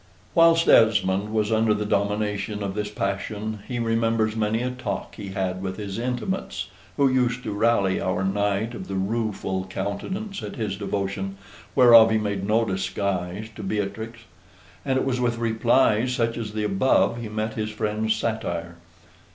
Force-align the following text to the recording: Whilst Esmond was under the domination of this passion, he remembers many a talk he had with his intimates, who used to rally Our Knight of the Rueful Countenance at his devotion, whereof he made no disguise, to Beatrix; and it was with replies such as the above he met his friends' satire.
Whilst 0.33 0.67
Esmond 0.67 1.31
was 1.31 1.51
under 1.51 1.75
the 1.75 1.85
domination 1.85 2.63
of 2.63 2.73
this 2.73 2.89
passion, 2.89 3.59
he 3.67 3.77
remembers 3.77 4.35
many 4.35 4.63
a 4.63 4.71
talk 4.71 5.13
he 5.13 5.27
had 5.27 5.61
with 5.61 5.77
his 5.77 5.99
intimates, 5.99 6.69
who 6.97 7.07
used 7.07 7.43
to 7.43 7.51
rally 7.53 8.01
Our 8.01 8.23
Knight 8.23 8.73
of 8.73 8.87
the 8.87 8.95
Rueful 8.95 9.65
Countenance 9.67 10.41
at 10.41 10.55
his 10.55 10.75
devotion, 10.75 11.37
whereof 11.75 12.09
he 12.09 12.17
made 12.17 12.47
no 12.47 12.65
disguise, 12.65 13.49
to 13.55 13.61
Beatrix; 13.61 14.21
and 14.83 14.97
it 14.97 15.05
was 15.05 15.19
with 15.19 15.37
replies 15.37 16.15
such 16.15 16.35
as 16.35 16.53
the 16.53 16.63
above 16.63 17.17
he 17.21 17.29
met 17.29 17.53
his 17.53 17.69
friends' 17.69 18.15
satire. 18.15 18.77